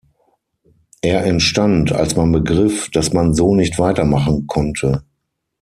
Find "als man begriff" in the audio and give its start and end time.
1.91-2.89